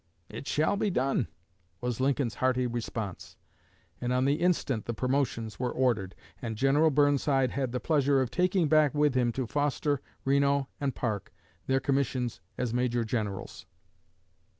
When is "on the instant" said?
4.11-4.85